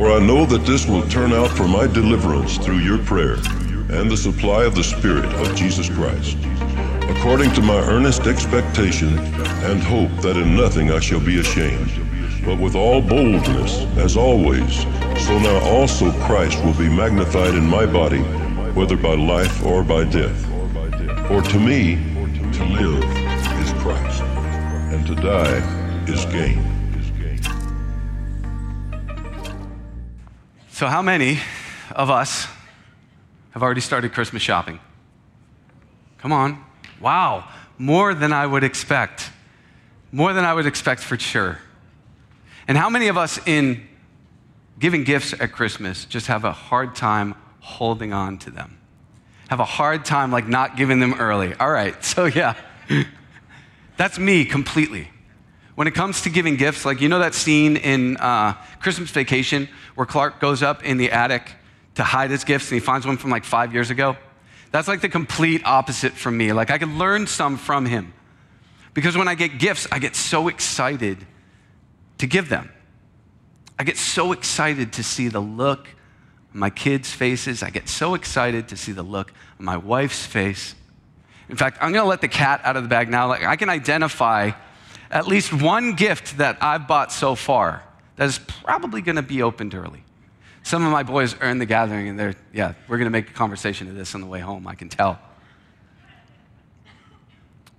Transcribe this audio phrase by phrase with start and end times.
[0.00, 4.10] For I know that this will turn out for my deliverance through your prayer and
[4.10, 6.38] the supply of the Spirit of Jesus Christ,
[7.10, 11.90] according to my earnest expectation and hope that in nothing I shall be ashamed,
[12.46, 14.84] but with all boldness, as always,
[15.26, 18.22] so now also Christ will be magnified in my body,
[18.72, 20.46] whether by life or by death.
[21.28, 21.96] For to me,
[22.54, 23.04] to live
[23.60, 25.58] is Christ, and to die
[26.08, 26.69] is gain.
[30.80, 31.38] So, how many
[31.94, 32.46] of us
[33.50, 34.80] have already started Christmas shopping?
[36.16, 36.64] Come on.
[37.02, 37.46] Wow.
[37.76, 39.30] More than I would expect.
[40.10, 41.58] More than I would expect for sure.
[42.66, 43.86] And how many of us in
[44.78, 48.78] giving gifts at Christmas just have a hard time holding on to them?
[49.50, 51.52] Have a hard time like not giving them early.
[51.56, 51.94] All right.
[52.02, 52.54] So, yeah.
[53.98, 55.10] That's me completely.
[55.74, 59.68] When it comes to giving gifts, like you know that scene in uh, Christmas Vacation
[59.94, 61.52] where Clark goes up in the attic
[61.94, 64.16] to hide his gifts and he finds one from like five years ago?
[64.72, 66.52] That's like the complete opposite from me.
[66.52, 68.12] Like I could learn some from him.
[68.94, 71.18] Because when I get gifts, I get so excited
[72.18, 72.70] to give them.
[73.78, 75.88] I get so excited to see the look
[76.52, 77.62] on my kids' faces.
[77.62, 80.74] I get so excited to see the look on my wife's face.
[81.48, 83.28] In fact, I'm going to let the cat out of the bag now.
[83.28, 84.50] Like I can identify
[85.10, 87.82] at least one gift that I've bought so far
[88.16, 90.04] that is probably going to be opened early.
[90.62, 93.30] Some of my boys are in the gathering and they're, yeah, we're going to make
[93.30, 95.18] a conversation of this on the way home, I can tell.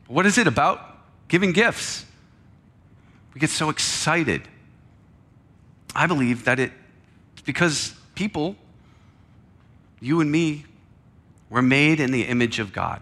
[0.08, 0.82] What is it about
[1.28, 2.06] giving gifts?
[3.34, 4.42] We get so excited.
[5.96, 6.74] I believe that it's
[7.46, 8.56] because people,
[10.02, 10.66] you and me,
[11.50, 13.02] were made in the image of God.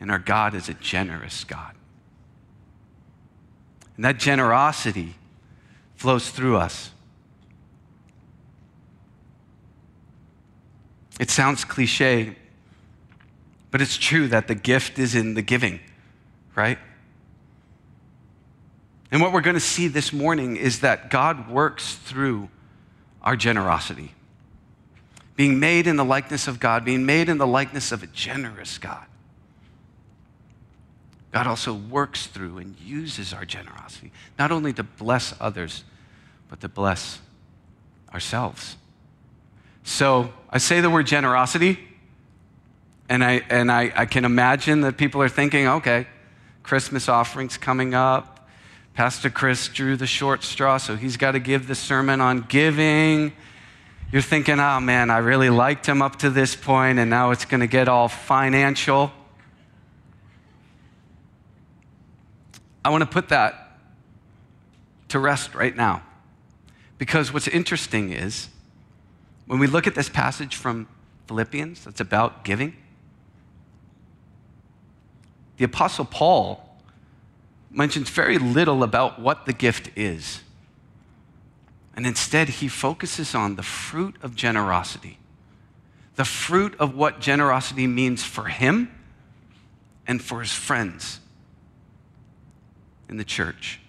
[0.00, 1.75] And our God is a generous God.
[3.96, 5.14] And that generosity
[5.96, 6.90] flows through us.
[11.18, 12.36] It sounds cliche,
[13.70, 15.80] but it's true that the gift is in the giving,
[16.54, 16.78] right?
[19.10, 22.50] And what we're going to see this morning is that God works through
[23.22, 24.12] our generosity.
[25.36, 28.76] Being made in the likeness of God, being made in the likeness of a generous
[28.76, 29.06] God.
[31.36, 35.84] God also works through and uses our generosity, not only to bless others,
[36.48, 37.20] but to bless
[38.10, 38.78] ourselves.
[39.84, 41.78] So I say the word generosity,
[43.10, 46.06] and I, and I, I can imagine that people are thinking, okay,
[46.62, 48.48] Christmas offerings coming up.
[48.94, 53.30] Pastor Chris drew the short straw, so he's got to give the sermon on giving.
[54.10, 57.44] You're thinking, oh man, I really liked him up to this point, and now it's
[57.44, 59.12] going to get all financial.
[62.86, 63.78] I want to put that
[65.08, 66.04] to rest right now.
[66.98, 68.48] Because what's interesting is
[69.46, 70.86] when we look at this passage from
[71.26, 72.76] Philippians that's about giving,
[75.56, 76.78] the Apostle Paul
[77.72, 80.42] mentions very little about what the gift is.
[81.96, 85.18] And instead, he focuses on the fruit of generosity,
[86.14, 88.92] the fruit of what generosity means for him
[90.06, 91.18] and for his friends
[93.08, 93.80] in the church.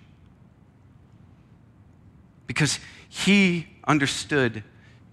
[2.45, 2.79] Because
[3.09, 4.63] he understood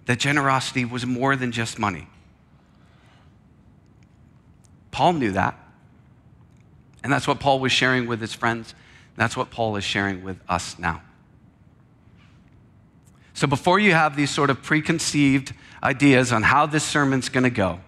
[0.05, 2.07] that generosity was more than just money.
[4.91, 5.57] Paul knew that.
[7.03, 8.73] And that's what Paul was sharing with his friends.
[9.15, 11.01] That's what Paul is sharing with us now.
[13.33, 17.49] So before you have these sort of preconceived ideas on how this sermon's going to
[17.49, 17.81] go,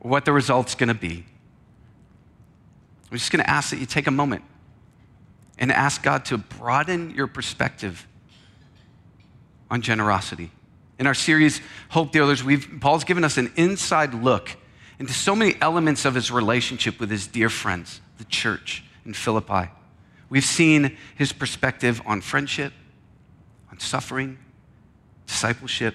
[0.00, 1.24] or what the result's going to be,
[3.10, 4.44] I'm just going to ask that you take a moment
[5.58, 8.06] and ask God to broaden your perspective
[9.70, 10.50] on generosity.
[10.98, 14.50] In our series, Hope Dealers, we've, Paul's given us an inside look
[14.98, 19.70] into so many elements of his relationship with his dear friends, the church in Philippi.
[20.28, 22.72] We've seen his perspective on friendship,
[23.70, 24.38] on suffering,
[25.26, 25.94] discipleship,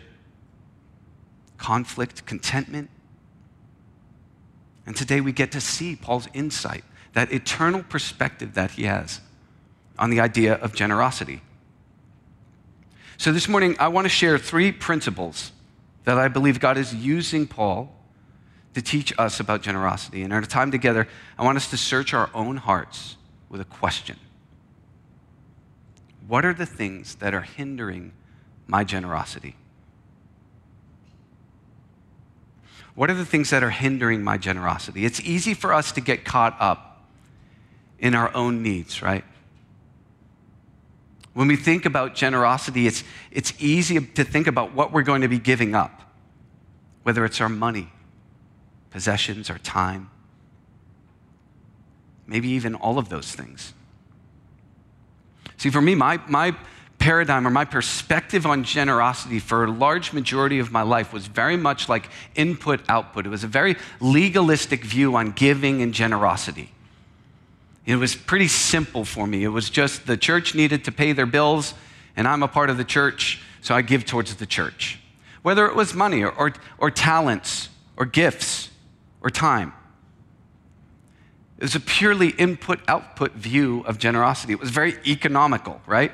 [1.58, 2.90] conflict, contentment.
[4.86, 6.84] And today we get to see Paul's insight,
[7.14, 9.20] that eternal perspective that he has
[9.98, 11.42] on the idea of generosity.
[13.18, 15.52] So this morning, I want to share three principles
[16.06, 17.96] that I believe God is using Paul
[18.74, 20.24] to teach us about generosity.
[20.24, 21.08] And in our time together,
[21.38, 23.18] I want us to search our own hearts
[23.50, 24.18] with a question
[26.28, 28.14] What are the things that are hindering
[28.68, 29.56] my generosity?
[32.96, 35.06] What are the things that are hindering my generosity?
[35.06, 37.06] It's easy for us to get caught up
[38.00, 39.24] in our own needs, right?
[41.34, 45.28] When we think about generosity, it's, it's easy to think about what we're going to
[45.28, 46.02] be giving up,
[47.04, 47.90] whether it's our money,
[48.90, 50.10] possessions, our time,
[52.28, 53.74] maybe even all of those things.
[55.58, 56.56] See, for me, my, my
[56.98, 61.58] paradigm or my perspective on generosity for a large majority of my life was very
[61.58, 63.26] much like input output.
[63.26, 66.72] It was a very legalistic view on giving and generosity.
[67.86, 69.44] It was pretty simple for me.
[69.44, 71.74] It was just the church needed to pay their bills,
[72.16, 75.00] and I'm a part of the church, so I give towards the church.
[75.42, 78.70] Whether it was money or, or, or talents or gifts
[79.22, 79.74] or time.
[81.58, 84.54] It was a purely input output view of generosity.
[84.54, 86.12] It was very economical, right?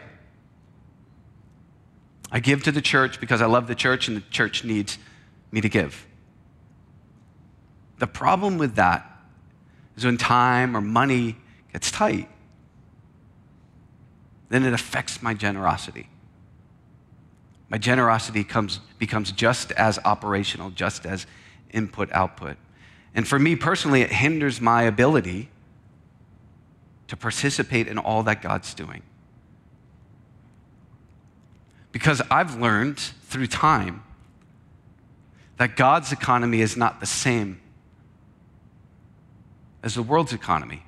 [2.32, 4.98] I give to the church because I love the church and the church needs
[5.52, 6.06] me to give.
[8.00, 9.10] The problem with that
[9.96, 11.38] is when time or money
[11.74, 12.30] gets tight,
[14.50, 16.10] then it affects my generosity.
[17.70, 21.28] My generosity comes, becomes just as operational, just as
[21.72, 22.58] input output.
[23.14, 25.50] And for me personally, it hinders my ability
[27.08, 29.02] to participate in all that God's doing.
[31.92, 34.04] Because I've learned through time
[35.58, 37.60] that God's economy is not the same
[39.84, 40.84] as the world's economy.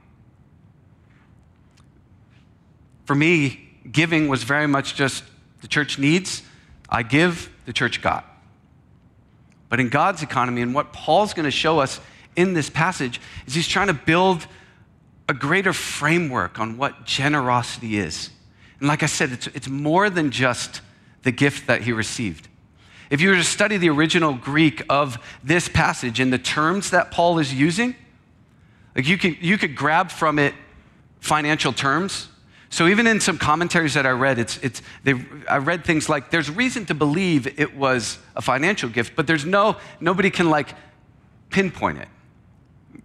[3.09, 5.23] For me, giving was very much just
[5.61, 6.43] the church needs,
[6.87, 8.23] I give, the church got.
[9.67, 11.99] But in God's economy, and what Paul's going to show us
[12.35, 14.45] in this passage, is he's trying to build
[15.27, 18.29] a greater framework on what generosity is.
[18.77, 20.81] And like I said, it's, it's more than just
[21.23, 22.47] the gift that he received.
[23.09, 27.09] If you were to study the original Greek of this passage and the terms that
[27.09, 27.95] Paul is using,
[28.95, 30.53] like you could, you could grab from it
[31.21, 32.28] financial terms.
[32.69, 34.81] So even in some commentaries that I read, it's, it's,
[35.49, 39.45] I read things like there's reason to believe it was a financial gift, but there's
[39.45, 40.75] no, nobody can like
[41.49, 42.07] pinpoint it.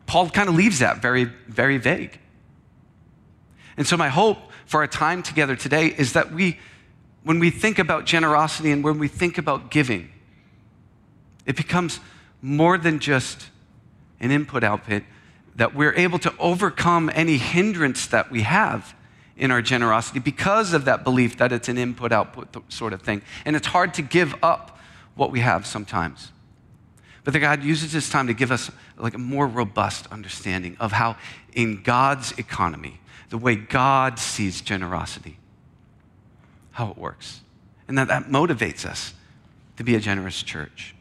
[0.06, 2.18] Paul kind of leaves that very, very vague.
[3.76, 6.58] And so my hope for our time together today is that we
[7.24, 10.10] when we think about generosity and when we think about giving,
[11.46, 11.98] it becomes
[12.42, 13.50] more than just
[14.20, 15.02] an input output,
[15.56, 18.94] that we're able to overcome any hindrance that we have
[19.36, 23.22] in our generosity because of that belief that it's an input output sort of thing.
[23.44, 24.78] And it's hard to give up
[25.14, 26.30] what we have sometimes.
[27.24, 30.92] But that God uses this time to give us like a more robust understanding of
[30.92, 31.16] how
[31.54, 33.00] in God's economy,
[33.30, 35.38] the way God sees generosity,
[36.72, 37.40] how it works.
[37.88, 39.14] And that, that motivates us
[39.76, 40.94] to be a generous church.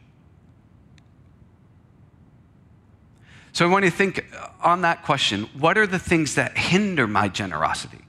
[3.52, 4.24] So I want you to think
[4.60, 8.03] on that question what are the things that hinder my generosity?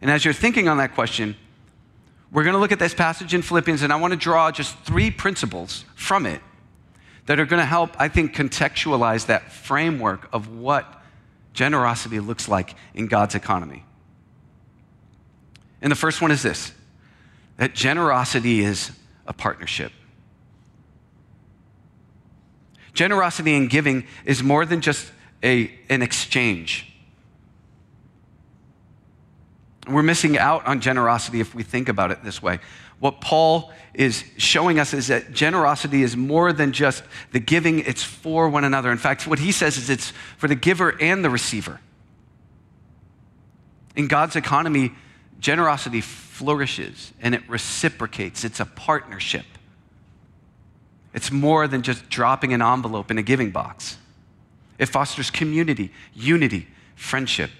[0.00, 1.36] And as you're thinking on that question,
[2.32, 4.78] we're going to look at this passage in Philippians, and I want to draw just
[4.78, 6.40] three principles from it
[7.26, 11.02] that are going to help, I think, contextualize that framework of what
[11.52, 13.84] generosity looks like in God's economy.
[15.82, 16.72] And the first one is this
[17.56, 18.90] that generosity is
[19.26, 19.92] a partnership.
[22.94, 25.10] Generosity and giving is more than just
[25.42, 26.89] a, an exchange.
[29.90, 32.60] We're missing out on generosity if we think about it this way.
[33.00, 38.02] What Paul is showing us is that generosity is more than just the giving, it's
[38.02, 38.92] for one another.
[38.92, 41.80] In fact, what he says is it's for the giver and the receiver.
[43.96, 44.92] In God's economy,
[45.40, 49.46] generosity flourishes and it reciprocates, it's a partnership.
[51.12, 53.96] It's more than just dropping an envelope in a giving box.
[54.78, 57.50] It fosters community, unity, friendship.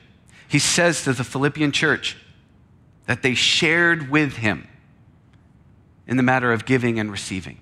[0.51, 2.17] He says to the Philippian church
[3.07, 4.67] that they shared with him
[6.09, 7.61] in the matter of giving and receiving.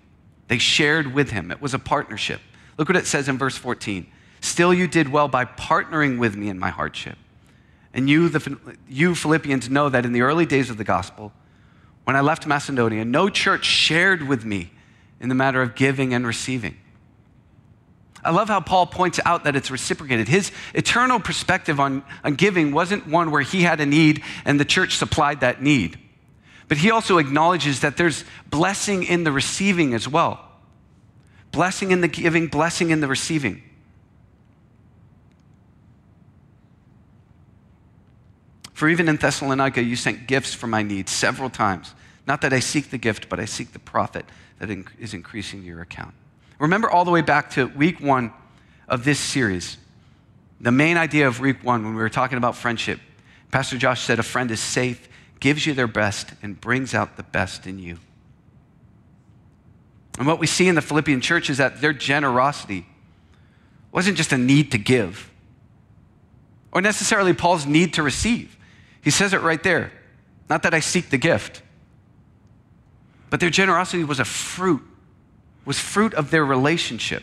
[0.48, 1.50] They shared with him.
[1.50, 2.40] It was a partnership.
[2.78, 4.06] Look what it says in verse 14.
[4.40, 7.18] Still, you did well by partnering with me in my hardship.
[7.92, 11.34] And you, the, you Philippians, know that in the early days of the gospel,
[12.04, 14.70] when I left Macedonia, no church shared with me
[15.20, 16.78] in the matter of giving and receiving.
[18.24, 20.28] I love how Paul points out that it's reciprocated.
[20.28, 24.64] His eternal perspective on, on giving wasn't one where he had a need and the
[24.64, 25.98] church supplied that need.
[26.66, 30.44] But he also acknowledges that there's blessing in the receiving as well.
[31.52, 33.62] Blessing in the giving, blessing in the receiving.
[38.74, 41.94] For even in Thessalonica, you sent gifts for my needs several times.
[42.26, 44.26] Not that I seek the gift, but I seek the profit
[44.58, 46.14] that is increasing your account.
[46.58, 48.32] Remember all the way back to week one
[48.88, 49.76] of this series.
[50.60, 53.00] The main idea of week one, when we were talking about friendship,
[53.50, 55.08] Pastor Josh said a friend is safe,
[55.40, 57.98] gives you their best, and brings out the best in you.
[60.18, 62.86] And what we see in the Philippian church is that their generosity
[63.92, 65.30] wasn't just a need to give,
[66.72, 68.56] or necessarily Paul's need to receive.
[69.00, 69.92] He says it right there.
[70.50, 71.62] Not that I seek the gift,
[73.30, 74.82] but their generosity was a fruit,
[75.68, 77.22] was fruit of their relationship,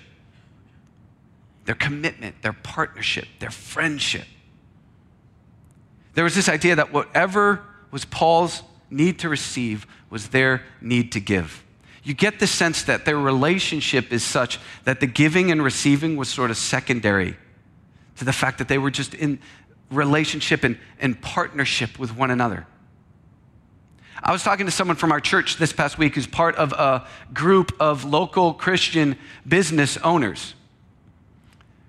[1.66, 4.28] their commitment, their partnership, their friendship.
[6.14, 8.62] There was this idea that whatever was Paul's
[8.92, 11.64] need to receive was their need to give.
[12.04, 16.30] You get the sense that their relationship is such that the giving and receiving was
[16.30, 17.36] sort of secondary
[18.18, 19.40] to the fact that they were just in
[19.90, 22.68] relationship and, and partnership with one another.
[24.24, 27.08] I was talking to someone from our church this past week who's part of a
[27.34, 29.18] group of local Christian
[29.48, 30.56] business owners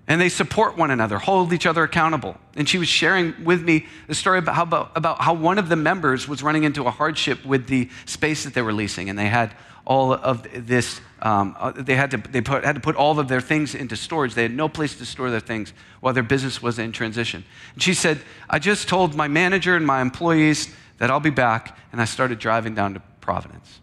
[0.07, 2.37] and they support one another, hold each other accountable.
[2.55, 5.67] And she was sharing with me the story about how, about, about how one of
[5.67, 9.19] the members was running into a hardship with the space that they were leasing, and
[9.19, 9.53] they had
[9.85, 11.01] all of this.
[11.21, 13.95] Um, uh, they had to they put, had to put all of their things into
[13.95, 14.33] storage.
[14.33, 17.43] They had no place to store their things while their business was in transition.
[17.73, 21.77] And she said, "I just told my manager and my employees that I'll be back,
[21.91, 23.81] and I started driving down to Providence.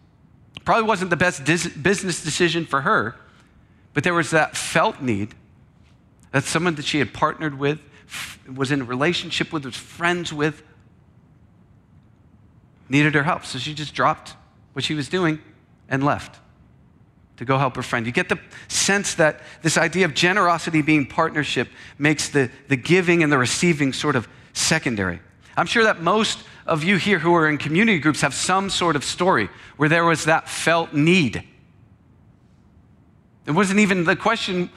[0.65, 3.15] Probably wasn't the best dis- business decision for her,
[3.93, 5.35] but there was that felt need."
[6.35, 7.79] that someone that she had partnered with,
[8.53, 10.65] was in a relationship with, was friends with,
[12.89, 13.45] needed her help.
[13.45, 14.35] So she just dropped
[14.73, 15.39] what she was doing
[15.89, 16.41] and left
[17.37, 18.05] to go help her friend.
[18.05, 21.69] You get the sense that this idea of generosity being partnership
[21.99, 25.21] makes the, the giving and the receiving sort of secondary.
[25.57, 28.97] I'm sure that most of you here who are in community groups have some sort
[28.97, 31.43] of story where there was that felt need.
[33.47, 34.71] It wasn't even the question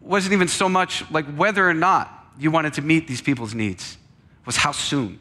[0.00, 3.98] wasn't even so much like whether or not you wanted to meet these people's needs,
[4.40, 5.20] it was how soon.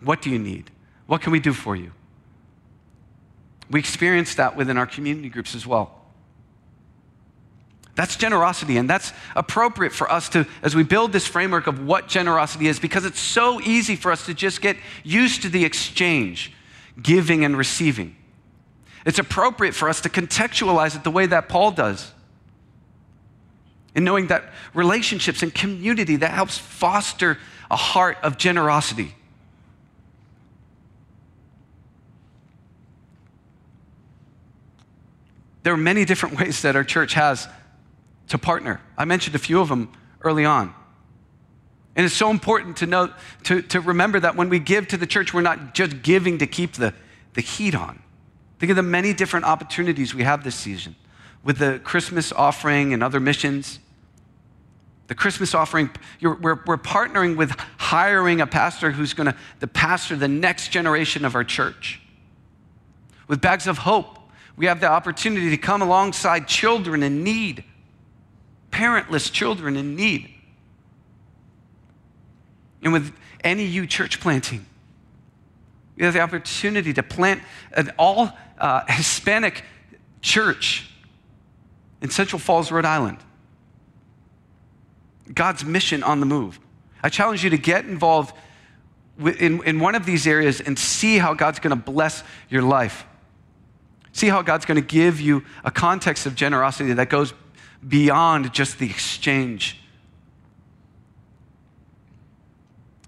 [0.00, 0.70] What do you need?
[1.06, 1.92] What can we do for you?
[3.70, 5.93] We experienced that within our community groups as well.
[7.96, 12.08] That's generosity, and that's appropriate for us to, as we build this framework of what
[12.08, 16.52] generosity is, because it's so easy for us to just get used to the exchange,
[17.00, 18.16] giving and receiving.
[19.06, 22.10] It's appropriate for us to contextualize it the way that Paul does
[23.94, 27.38] and knowing that relationships and community that helps foster
[27.70, 29.14] a heart of generosity.
[35.62, 37.48] There are many different ways that our church has
[38.28, 38.80] to partner.
[38.96, 40.74] I mentioned a few of them early on.
[41.96, 43.12] And it's so important to know,
[43.44, 46.46] to, to remember that when we give to the church, we're not just giving to
[46.46, 46.92] keep the,
[47.34, 48.02] the heat on.
[48.58, 50.96] Think of the many different opportunities we have this season
[51.44, 53.78] with the Christmas offering and other missions.
[55.06, 55.90] The Christmas offering,
[56.22, 61.24] we're, we're partnering with hiring a pastor who's going to the pastor the next generation
[61.24, 62.00] of our church.
[63.28, 64.18] With Bags of Hope,
[64.56, 67.64] we have the opportunity to come alongside children in need,
[68.74, 70.28] parentless children in need.
[72.82, 73.14] And with
[73.44, 74.66] NEU church planting,
[75.96, 77.40] we have the opportunity to plant
[77.72, 79.62] an all uh, Hispanic
[80.22, 80.90] church
[82.02, 83.18] in Central Falls, Rhode Island.
[85.32, 86.58] God's mission on the move.
[87.00, 88.34] I challenge you to get involved
[89.20, 93.06] in, in one of these areas and see how God's going to bless your life.
[94.12, 97.32] See how God's going to give you a context of generosity that goes
[97.86, 99.78] beyond just the exchange.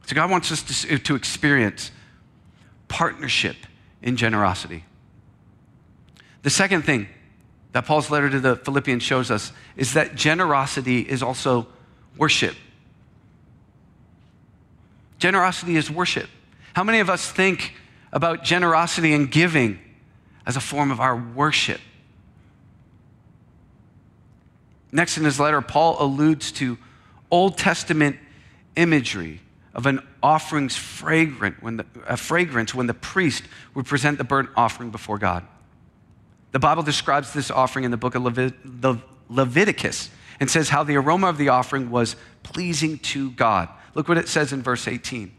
[0.06, 1.90] So, God wants us to, to experience
[2.88, 3.56] partnership
[4.02, 4.84] in generosity.
[6.42, 7.08] The second thing
[7.72, 11.66] that Paul's letter to the Philippians shows us is that generosity is also
[12.16, 12.54] worship.
[15.18, 16.28] Generosity is worship.
[16.74, 17.74] How many of us think
[18.12, 19.78] about generosity and giving
[20.46, 21.80] as a form of our worship?
[24.92, 26.78] Next in his letter, Paul alludes to
[27.30, 28.16] Old Testament
[28.76, 29.40] imagery
[29.74, 34.48] of an offering's fragrant when the, a fragrance when the priest would present the burnt
[34.56, 35.46] offering before God.
[36.52, 40.96] The Bible describes this offering in the book of Levit- Leviticus and says how the
[40.96, 43.68] aroma of the offering was pleasing to God.
[43.94, 45.32] Look what it says in verse 18.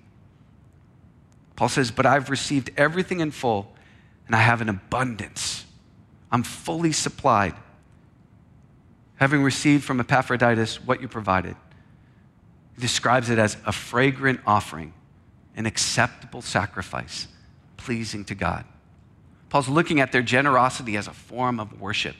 [1.56, 3.74] Paul says, But I've received everything in full,
[4.27, 5.66] and I have an abundance.
[6.32, 7.56] I'm fully supplied,
[9.18, 11.56] having received from Epaphroditus what you provided.
[12.76, 14.94] He describes it as a fragrant offering,
[15.56, 17.28] an acceptable sacrifice,
[17.78, 18.66] pleasing to God.
[19.50, 22.16] Paul's looking at their generosity as a form of worship.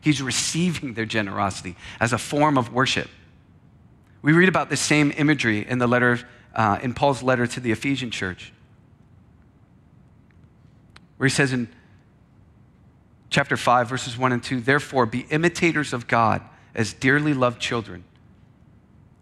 [0.00, 3.08] He's receiving their generosity as a form of worship.
[4.22, 6.20] We read about the same imagery in the letter,
[6.54, 8.52] uh, in Paul's letter to the Ephesian church.
[11.16, 11.68] where he says in
[13.30, 16.42] chapter 5, verses 1 and 2 Therefore, be imitators of God
[16.74, 18.04] as dearly loved children,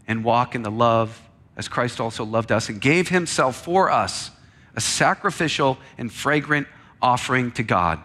[0.07, 1.23] and walk in the love
[1.57, 4.31] as Christ also loved us and gave himself for us,
[4.75, 6.67] a sacrificial and fragrant
[7.01, 8.01] offering to God.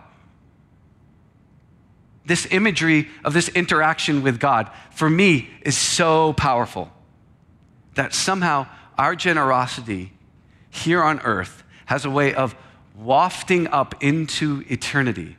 [2.25, 6.91] This imagery of this interaction with God, for me, is so powerful
[7.95, 8.67] that somehow
[8.97, 10.13] our generosity
[10.69, 12.55] here on earth has a way of
[12.95, 15.37] wafting up into eternity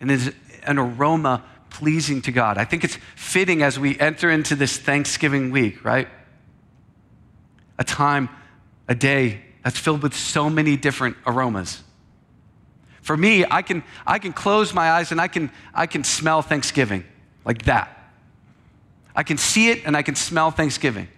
[0.00, 0.32] and is
[0.64, 2.58] an aroma pleasing to God.
[2.58, 6.08] I think it's fitting as we enter into this Thanksgiving week, right?
[7.78, 8.28] A time,
[8.88, 11.82] a day that's filled with so many different aromas.
[13.02, 16.42] For me, I can, I can close my eyes and I can, I can smell
[16.42, 17.04] Thanksgiving
[17.44, 17.94] like that.
[19.16, 21.08] I can see it and I can smell Thanksgiving.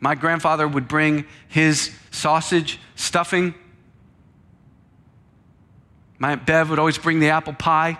[0.00, 3.54] My grandfather would bring his sausage stuffing.
[6.24, 7.98] My Aunt Bev would always bring the apple pie.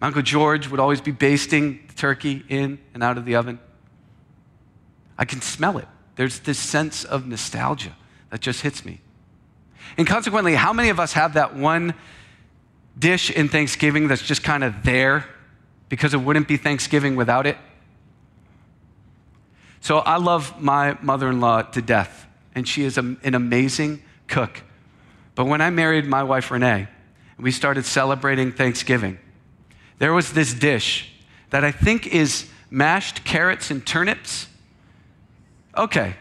[0.00, 3.58] My Uncle George would always be basting the turkey in and out of the oven.
[5.18, 5.88] I can smell it.
[6.14, 7.96] There's this sense of nostalgia
[8.30, 9.00] that just hits me.
[9.98, 11.92] And consequently, how many of us have that one
[12.96, 15.26] dish in Thanksgiving that's just kind of there
[15.88, 17.58] because it wouldn't be Thanksgiving without it?
[19.80, 24.62] So I love my mother in law to death, and she is an amazing cook.
[25.40, 26.86] But when I married my wife, Renee,
[27.38, 29.18] we started celebrating Thanksgiving,
[29.98, 31.10] there was this dish
[31.48, 34.48] that I think is mashed carrots and turnips.
[35.74, 36.14] Okay.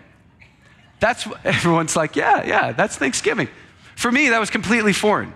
[1.02, 3.50] That's everyone's like, yeah, yeah, that's Thanksgiving.
[3.98, 5.34] For me, that was completely foreign.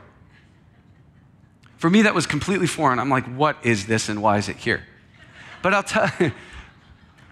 [1.75, 2.99] For me, that was completely foreign.
[2.99, 4.85] I'm like, what is this and why is it here?
[5.61, 6.09] But I'll tell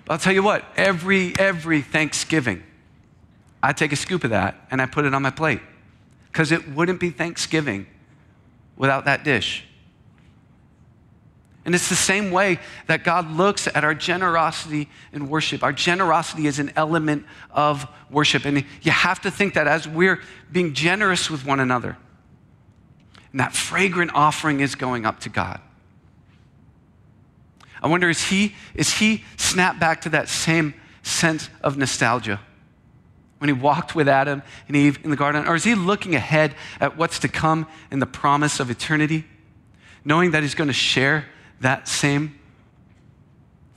[0.09, 2.61] I'll tell you what, every, every Thanksgiving,
[3.63, 5.61] I take a scoop of that and I put it on my plate
[6.31, 7.85] because it wouldn't be Thanksgiving
[8.77, 9.65] without that dish.
[11.63, 15.61] And it's the same way that God looks at our generosity in worship.
[15.61, 18.45] Our generosity is an element of worship.
[18.45, 21.97] And you have to think that as we're being generous with one another,
[23.31, 25.61] and that fragrant offering is going up to God.
[27.83, 32.39] I wonder, is he, is he snapped back to that same sense of nostalgia
[33.41, 35.47] when he walked with Adam and Eve in the garden?
[35.47, 39.25] Or is he looking ahead at what's to come in the promise of eternity,
[40.05, 41.25] knowing that he's going to share
[41.59, 42.39] that same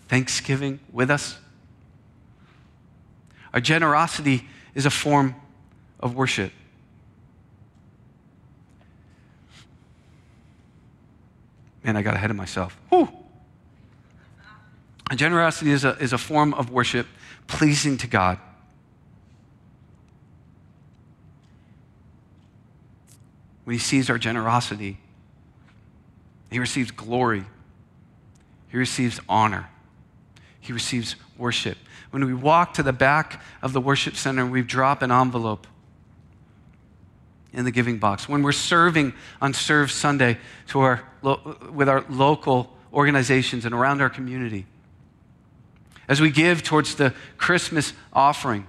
[0.08, 1.38] thanksgiving with us?
[3.54, 5.34] Our generosity is a form
[5.98, 6.52] of worship.
[11.82, 12.78] Man, I got ahead of myself.
[12.90, 13.08] Whew.
[15.14, 17.06] Generosity is a, is a form of worship
[17.46, 18.38] pleasing to God.
[23.64, 24.98] When He sees our generosity,
[26.50, 27.44] He receives glory,
[28.68, 29.68] He receives honor,
[30.60, 31.78] He receives worship.
[32.10, 35.66] When we walk to the back of the worship center, we drop an envelope
[37.52, 38.28] in the giving box.
[38.28, 41.02] When we're serving on Serve Sunday to our,
[41.72, 44.66] with our local organizations and around our community,
[46.08, 48.66] as we give towards the Christmas offering,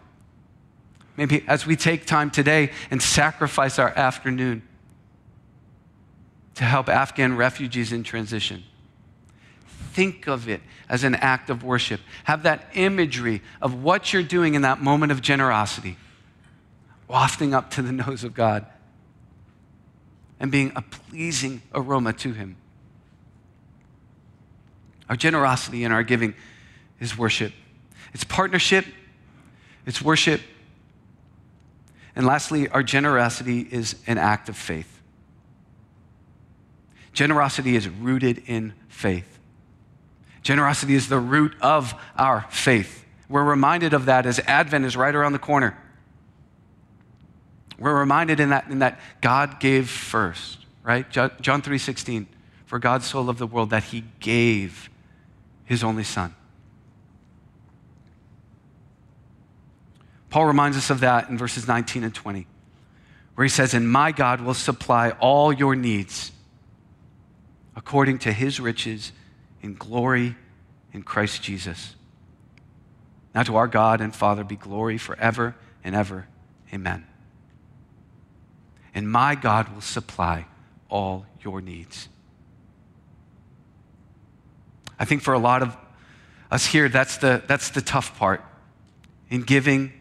[1.17, 4.61] maybe as we take time today and sacrifice our afternoon
[6.55, 8.63] to help Afghan refugees in transition.
[9.91, 12.01] Think of it as an act of worship.
[12.25, 15.97] Have that imagery of what you're doing in that moment of generosity,
[17.07, 18.65] wafting up to the nose of God
[20.39, 22.57] and being a pleasing aroma to Him.
[25.09, 26.33] Our generosity and our giving
[26.99, 27.53] is worship.
[28.13, 28.85] It's partnership,
[29.85, 30.41] it's worship.
[32.15, 34.94] And lastly, our generosity is an act of faith.
[37.15, 39.39] Generosity is rooted in faith.
[40.43, 43.05] Generosity is the root of our faith.
[43.29, 45.75] We're reminded of that as Advent is right around the corner.
[47.79, 51.09] We're reminded in that, in that God gave first, right?
[51.09, 52.27] John 3:16,
[52.65, 54.89] for God so loved the world that he gave
[55.63, 56.35] his only son.
[60.29, 62.45] Paul reminds us of that in verses 19 and 20,
[63.35, 66.33] where he says, And my God will supply all your needs
[67.75, 69.11] according to his riches
[69.61, 70.35] in glory
[70.93, 71.95] in Christ Jesus.
[73.33, 76.27] Now to our God and Father be glory forever and ever.
[76.73, 77.05] Amen.
[78.93, 80.45] And my God will supply
[80.89, 82.07] all your needs.
[84.97, 85.75] I think for a lot of
[86.49, 88.41] us here, that's the, that's the tough part
[89.29, 89.91] in giving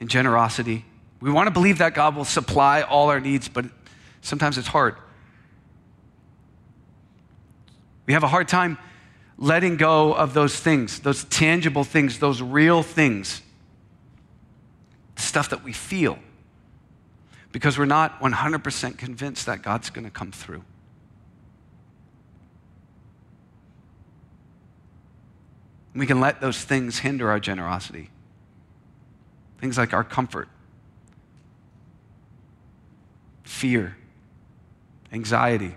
[0.00, 0.84] in generosity,
[1.20, 3.66] We want to believe that God will supply all our needs, but
[4.22, 4.96] sometimes it's hard.
[8.10, 8.76] We have a hard time
[9.38, 13.40] letting go of those things, those tangible things, those real things,
[15.14, 16.18] the stuff that we feel,
[17.52, 20.64] because we're not 100% convinced that God's going to come through.
[25.94, 28.10] We can let those things hinder our generosity.
[29.60, 30.48] Things like our comfort,
[33.44, 33.96] fear,
[35.12, 35.76] anxiety,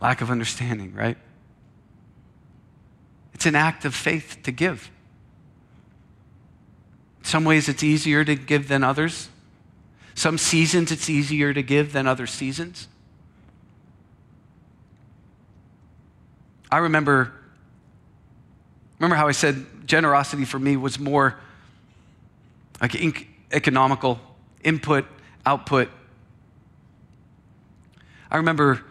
[0.00, 1.16] lack of understanding, right?
[3.34, 4.90] It's an act of faith to give.
[7.22, 9.28] Some ways, it's easier to give than others.
[10.14, 12.88] Some seasons, it's easier to give than other seasons.
[16.72, 17.32] I remember,
[18.98, 21.38] remember how I said generosity for me was more
[22.80, 22.96] like
[23.52, 24.18] economical,
[24.64, 25.04] input,
[25.44, 25.90] output.
[28.30, 28.82] I remember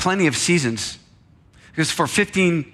[0.00, 0.98] plenty of seasons
[1.70, 2.72] because for 15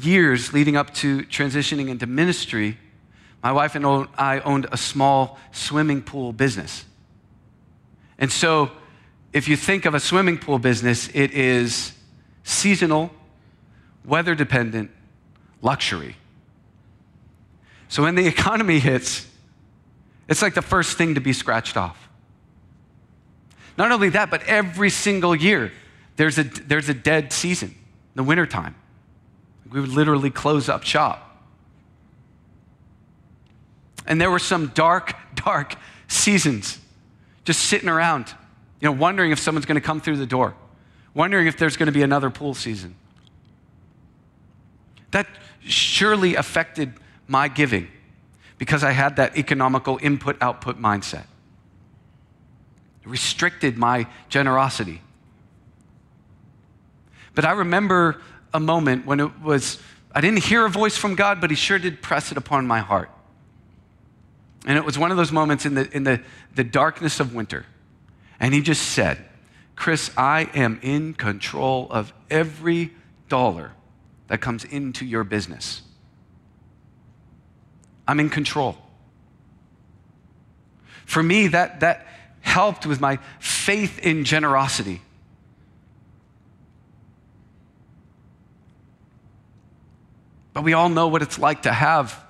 [0.00, 2.78] years leading up to transitioning into ministry,
[3.42, 3.84] my wife and
[4.16, 6.84] I owned a small swimming pool business.
[8.16, 8.70] And so,
[9.32, 11.92] if you think of a swimming pool business, it is
[12.44, 13.10] seasonal,
[14.04, 14.90] weather dependent,
[15.62, 16.16] luxury.
[17.88, 19.26] So, when the economy hits,
[20.28, 22.08] it's like the first thing to be scratched off.
[23.76, 25.72] Not only that, but every single year,
[26.18, 27.76] there's a, there's a dead season,
[28.16, 28.74] the wintertime.
[29.70, 31.24] We would literally close up shop.
[34.04, 35.76] And there were some dark, dark
[36.08, 36.80] seasons
[37.44, 38.34] just sitting around,
[38.80, 40.54] you know, wondering if someone's going to come through the door,
[41.14, 42.96] wondering if there's going to be another pool season.
[45.12, 45.28] That
[45.60, 46.94] surely affected
[47.28, 47.86] my giving
[48.58, 51.26] because I had that economical input output mindset.
[53.02, 55.00] It restricted my generosity.
[57.38, 58.20] But I remember
[58.52, 59.78] a moment when it was,
[60.12, 62.80] I didn't hear a voice from God, but He sure did press it upon my
[62.80, 63.12] heart.
[64.66, 66.20] And it was one of those moments in the, in the,
[66.56, 67.64] the darkness of winter.
[68.40, 69.24] And He just said,
[69.76, 72.90] Chris, I am in control of every
[73.28, 73.70] dollar
[74.26, 75.82] that comes into your business.
[78.08, 78.76] I'm in control.
[81.06, 82.04] For me, that, that
[82.40, 85.02] helped with my faith in generosity.
[90.58, 92.20] But we all know what it's like to have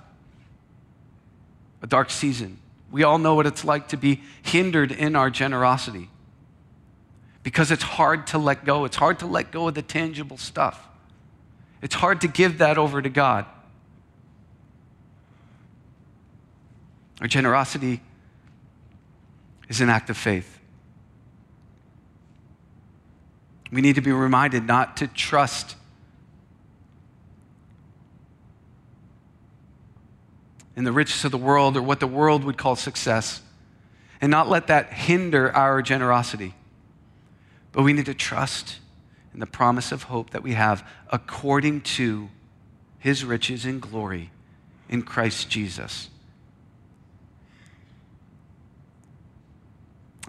[1.81, 2.59] a dark season.
[2.91, 6.11] We all know what it's like to be hindered in our generosity
[7.41, 8.85] because it's hard to let go.
[8.85, 10.87] It's hard to let go of the tangible stuff.
[11.81, 13.47] It's hard to give that over to God.
[17.21, 17.99] Our generosity
[19.69, 20.59] is an act of faith.
[23.71, 25.77] We need to be reminded not to trust
[30.79, 33.41] in the riches of the world or what the world would call success,
[34.21, 36.55] and not let that hinder our generosity.
[37.73, 38.79] But we need to trust
[39.33, 42.29] in the promise of hope that we have according to
[42.97, 44.31] his riches and glory
[44.87, 46.09] in Christ Jesus.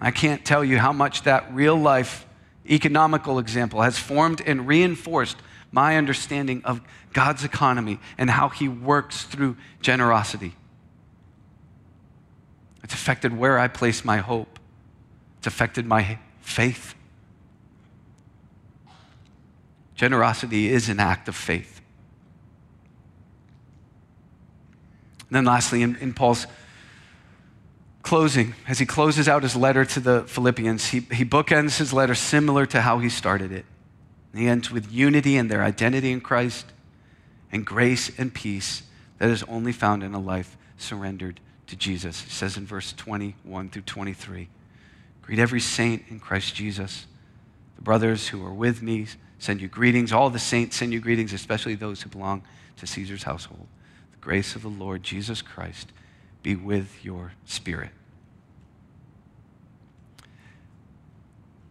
[0.01, 2.25] I can't tell you how much that real life
[2.69, 5.37] economical example has formed and reinforced
[5.71, 6.81] my understanding of
[7.13, 10.55] God's economy and how He works through generosity.
[12.83, 14.59] It's affected where I place my hope,
[15.37, 16.95] it's affected my faith.
[19.95, 21.79] Generosity is an act of faith.
[25.29, 26.47] And then, lastly, in, in Paul's
[28.01, 32.15] closing, as he closes out his letter to the Philippians, he, he bookends his letter
[32.15, 33.65] similar to how he started it.
[34.33, 36.65] He ends with unity in their identity in Christ
[37.51, 38.83] and grace and peace
[39.17, 42.21] that is only found in a life surrendered to Jesus.
[42.21, 44.49] He says in verse 21 through 23
[45.21, 47.05] Greet every saint in Christ Jesus.
[47.75, 50.11] The brothers who are with me send you greetings.
[50.11, 52.43] All the saints send you greetings, especially those who belong
[52.77, 53.67] to Caesar's household.
[54.11, 55.91] The grace of the Lord Jesus Christ
[56.43, 57.91] be with your spirit.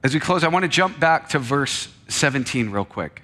[0.02, 3.22] As we close, I want to jump back to verse 17 real quick.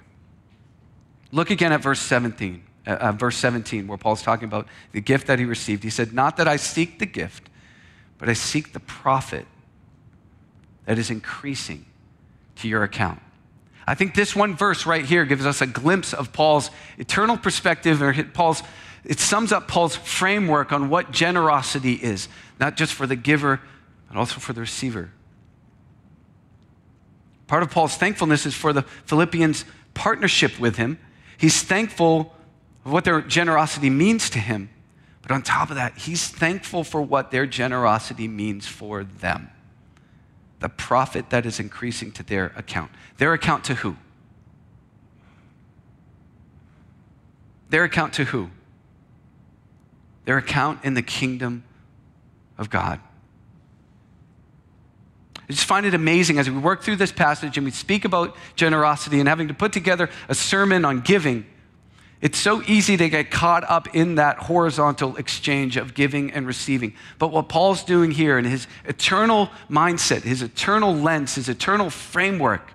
[1.33, 5.27] Look again at verse 17, uh, uh, verse 17, where Paul's talking about the gift
[5.27, 5.83] that he received.
[5.83, 7.49] He said, Not that I seek the gift,
[8.19, 9.47] but I seek the profit
[10.85, 11.85] that is increasing
[12.57, 13.21] to your account.
[13.87, 18.03] I think this one verse right here gives us a glimpse of Paul's eternal perspective,
[18.03, 18.63] or Paul's,
[19.05, 23.61] it sums up Paul's framework on what generosity is, not just for the giver,
[24.09, 25.11] but also for the receiver.
[27.47, 30.99] Part of Paul's thankfulness is for the Philippians' partnership with him.
[31.39, 32.35] He's thankful
[32.85, 34.71] of what their generosity means to him.
[35.23, 39.51] But on top of that, he's thankful for what their generosity means for them.
[40.61, 42.91] The profit that is increasing to their account.
[43.19, 43.97] Their account to who?
[47.71, 48.51] Their account to who?
[50.25, 51.65] Their account in the kingdom
[52.57, 53.01] of God.
[55.49, 58.37] I just find it amazing as we work through this passage and we speak about
[58.57, 61.47] generosity and having to put together a sermon on giving.
[62.21, 66.95] It's so easy to get caught up in that horizontal exchange of giving and receiving.
[67.19, 72.73] But what Paul's doing here in his eternal mindset, his eternal lens, his eternal framework,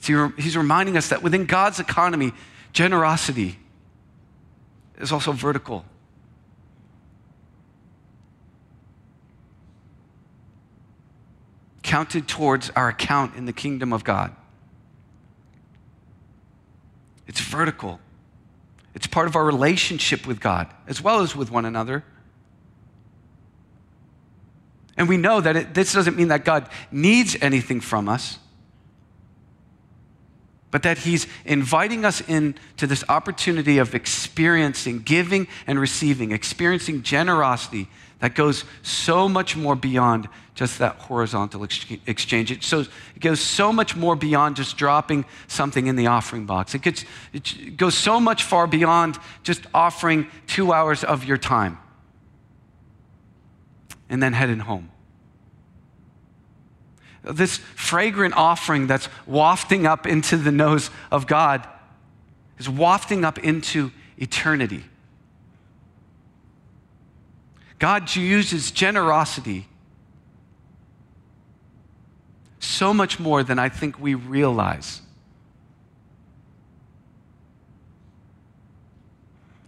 [0.00, 2.32] he's reminding us that within God's economy,
[2.72, 3.58] generosity
[4.98, 5.84] is also vertical.
[11.94, 14.34] Counted towards our account in the kingdom of God.
[17.28, 18.00] It's vertical.
[18.96, 22.02] It's part of our relationship with God as well as with one another.
[24.96, 28.40] And we know that it, this doesn't mean that God needs anything from us,
[30.72, 37.88] but that He's inviting us into this opportunity of experiencing giving and receiving, experiencing generosity
[38.24, 42.50] that goes so much more beyond just that horizontal exchange.
[42.50, 46.74] It, so, it goes so much more beyond just dropping something in the offering box.
[46.74, 51.76] It, gets, it goes so much far beyond just offering two hours of your time
[54.08, 54.90] and then heading home.
[57.24, 61.68] This fragrant offering that's wafting up into the nose of God
[62.56, 64.82] is wafting up into eternity.
[67.84, 69.66] God uses generosity
[72.58, 75.02] so much more than I think we realize.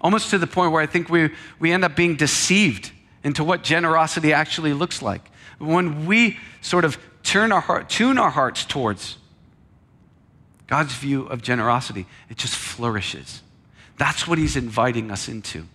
[0.00, 2.90] Almost to the point where I think we, we end up being deceived
[3.22, 5.28] into what generosity actually looks like.
[5.58, 9.18] When we sort of turn our heart, tune our hearts towards
[10.68, 13.42] God's view of generosity, it just flourishes.
[13.98, 15.66] That's what He's inviting us into.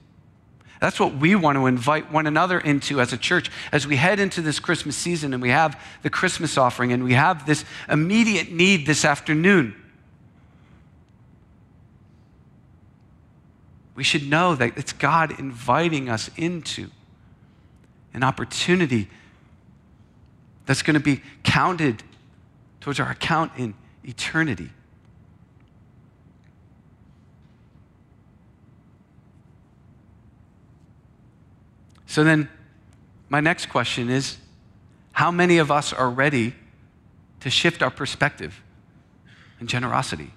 [0.82, 4.20] That's what we want to invite one another into as a church as we head
[4.20, 8.52] into this Christmas season and we have the Christmas offering and we have this immediate
[8.52, 9.76] need this afternoon.
[13.94, 16.90] We should know that it's God inviting us into
[18.16, 19.08] an opportunity
[20.66, 22.02] that's going to be counted
[22.80, 24.72] towards our account in eternity.
[32.12, 32.50] So then,
[33.30, 34.36] my next question is
[35.14, 36.54] how many of us are ready
[37.40, 38.62] to shift our perspective
[39.62, 40.30] and generosity?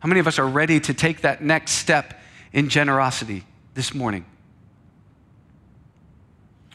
[0.00, 2.20] How many of us are ready to take that next step
[2.52, 4.26] in generosity this morning?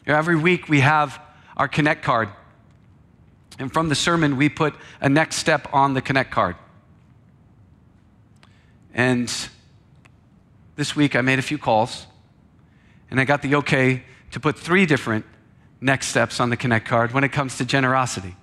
[0.04, 1.20] Every week we have
[1.56, 2.28] our Connect card.
[3.60, 6.56] And from the sermon, we put a next step on the Connect card.
[8.92, 9.32] And
[10.74, 12.08] this week I made a few calls
[13.12, 15.26] and I got the okay to put three different
[15.82, 18.34] next steps on the Connect card when it comes to generosity.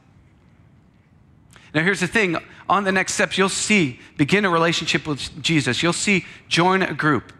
[1.74, 2.38] Now, here's the thing
[2.70, 6.94] on the next steps, you'll see begin a relationship with Jesus, you'll see join a
[6.94, 7.34] group.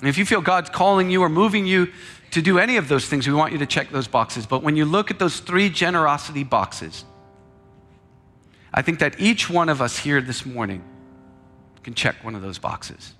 [0.00, 1.92] And if you feel God's calling you or moving you
[2.30, 4.46] to do any of those things, we want you to check those boxes.
[4.46, 7.04] But when you look at those three generosity boxes,
[8.72, 10.82] I think that each one of us here this morning
[11.82, 13.12] can check one of those boxes.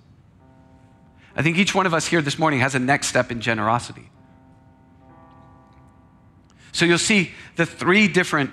[1.37, 4.09] I think each one of us here this morning has a next step in generosity.
[6.71, 8.51] So you'll see the three different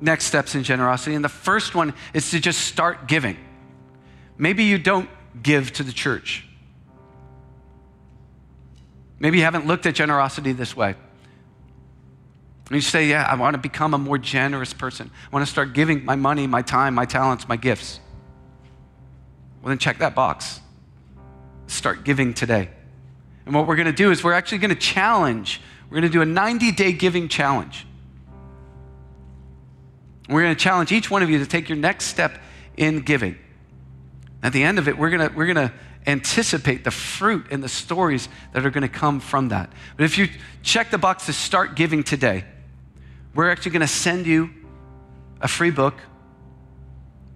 [0.00, 1.14] next steps in generosity.
[1.14, 3.36] And the first one is to just start giving.
[4.36, 5.08] Maybe you don't
[5.40, 6.44] give to the church.
[9.20, 10.96] Maybe you haven't looked at generosity this way.
[12.66, 15.10] And you say, Yeah, I want to become a more generous person.
[15.26, 18.00] I want to start giving my money, my time, my talents, my gifts.
[19.62, 20.60] Well, then check that box
[21.68, 22.70] start giving today.
[23.46, 26.12] And what we're going to do is we're actually going to challenge, we're going to
[26.12, 27.86] do a 90 day giving challenge.
[30.28, 32.38] We're going to challenge each one of you to take your next step
[32.76, 33.36] in giving.
[34.42, 35.72] At the end of it, we're going to, we're going to
[36.06, 39.72] anticipate the fruit and the stories that are going to come from that.
[39.96, 40.28] But if you
[40.62, 42.44] check the box to start giving today,
[43.34, 44.50] we're actually going to send you
[45.40, 45.94] a free book,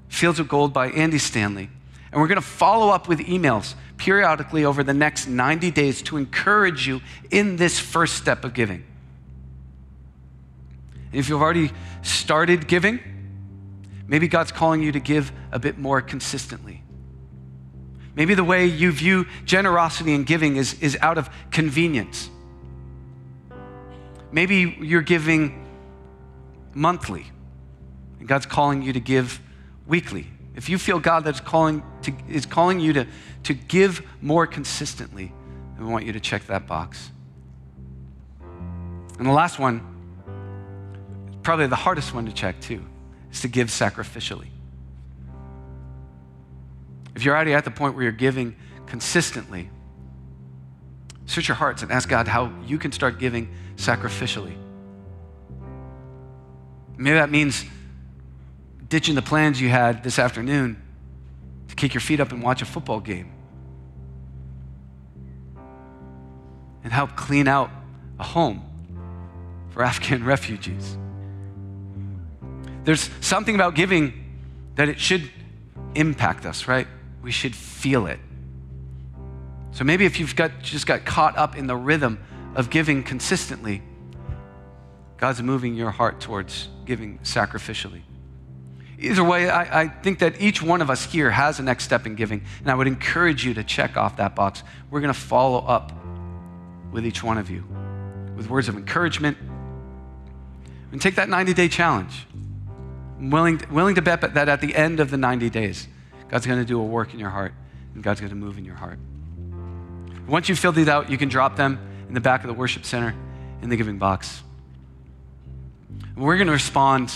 [0.09, 1.71] Fields of Gold by Andy Stanley.
[2.13, 6.19] And we're going to follow up with emails periodically over the next 90 days to
[6.19, 8.85] encourage you in this first step of giving.
[11.11, 11.71] And if you've already
[12.03, 13.01] started giving,
[14.07, 16.83] maybe God's calling you to give a bit more consistently.
[18.15, 22.29] Maybe the way you view generosity and giving is, is out of convenience.
[24.31, 25.67] Maybe you're giving
[26.75, 27.27] monthly,
[28.19, 29.41] and God's calling you to give
[29.87, 30.32] weekly.
[30.55, 33.07] If you feel God that's calling to, is calling you to,
[33.45, 35.33] to give more consistently,
[35.77, 37.11] then we want you to check that box.
[39.19, 39.81] And the last one,
[41.43, 42.85] probably the hardest one to check too,
[43.31, 44.49] is to give sacrificially.
[47.15, 49.71] If you're already at the point where you're giving consistently,
[51.27, 54.57] search your hearts and ask God how you can start giving sacrificially.
[56.97, 57.65] Maybe that means
[58.93, 60.77] ditching the plans you had this afternoon
[61.67, 63.33] to kick your feet up and watch a football game
[66.85, 67.71] and help clean out
[68.21, 68.63] a home
[69.71, 70.99] for Afghan refugees.
[72.85, 74.13] There's something about giving
[74.75, 75.31] that it should
[75.95, 76.87] impact us, right?
[77.23, 78.21] We should feel it.
[79.71, 82.23] So maybe if you've got, just got caught up in the rhythm
[82.55, 83.81] of giving consistently,
[85.17, 88.03] God's moving your heart towards giving sacrificially.
[89.03, 92.07] Either way, I, I, think that each one of us here has a next step
[92.07, 94.63] in giving, and I would encourage you to check off that box.
[94.91, 95.93] We're going to follow up
[96.93, 97.65] with each one of you
[98.37, 99.37] with words of encouragement.
[100.93, 102.27] And take that 90 day challenge.
[103.19, 105.89] I'm willing, willing to bet that at the end of the 90 days,
[106.29, 107.55] God's going to do a work in your heart,
[107.95, 109.01] and God's going to move in your heart.
[110.29, 112.85] Once you fill these out, you can drop them in the back of the worship
[112.85, 113.17] center
[113.63, 114.43] in the giving box.
[116.17, 117.13] We're going to respond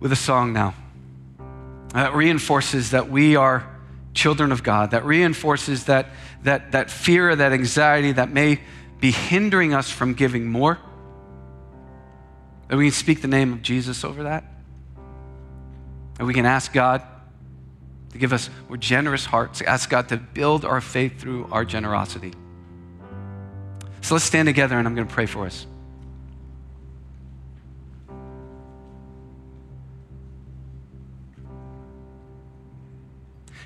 [0.00, 0.74] with a song now
[1.40, 1.44] uh,
[1.94, 3.68] that reinforces that we are
[4.14, 6.08] children of God, that reinforces that,
[6.42, 8.60] that, that fear, that anxiety that may
[9.00, 10.78] be hindering us from giving more.
[12.68, 14.44] That we can speak the name of Jesus over that.
[16.18, 17.02] That we can ask God
[18.12, 22.32] to give us more generous hearts, ask God to build our faith through our generosity.
[24.00, 25.66] So let's stand together and I'm going to pray for us.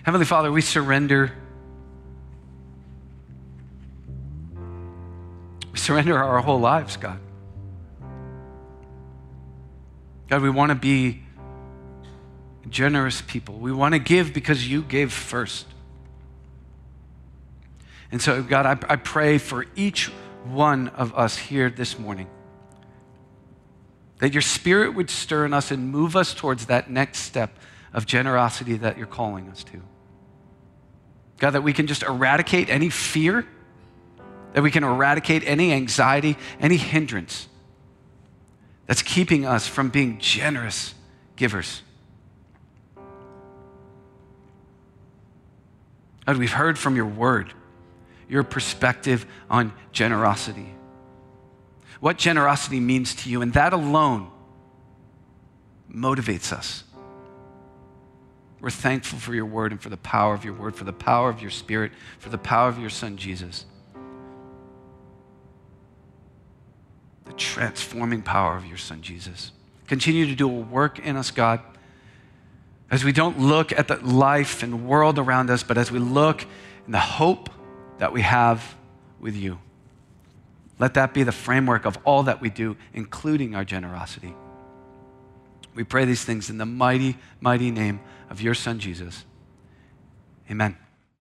[0.02, 1.32] Heavenly Father, we surrender.
[5.72, 7.20] We surrender our whole lives, God.
[10.28, 11.22] God, we want to be
[12.68, 13.56] generous people.
[13.56, 15.66] We want to give because you gave first.
[18.10, 20.06] And so, God, I, I pray for each
[20.44, 22.28] one of us here this morning
[24.18, 27.56] that your spirit would stir in us and move us towards that next step
[27.92, 29.82] of generosity that you're calling us to.
[31.42, 33.44] God, that we can just eradicate any fear,
[34.52, 37.48] that we can eradicate any anxiety, any hindrance
[38.86, 40.94] that's keeping us from being generous
[41.34, 41.82] givers.
[46.26, 47.52] God, we've heard from your word,
[48.28, 50.72] your perspective on generosity,
[51.98, 54.30] what generosity means to you, and that alone
[55.92, 56.84] motivates us
[58.62, 61.28] we're thankful for your word and for the power of your word, for the power
[61.28, 63.66] of your spirit, for the power of your son, Jesus.
[67.24, 69.50] The transforming power of your son, Jesus.
[69.88, 71.60] Continue to do a work in us, God,
[72.88, 76.42] as we don't look at the life and world around us, but as we look
[76.86, 77.50] in the hope
[77.98, 78.76] that we have
[79.18, 79.58] with you.
[80.78, 84.36] Let that be the framework of all that we do, including our generosity.
[85.74, 88.00] We pray these things in the mighty, mighty name
[88.32, 89.26] of your Son, Jesus.
[90.50, 90.76] Amen.